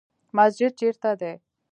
مسجد 0.37 0.71
چیرته 0.79 1.11
دی؟ 1.19 1.33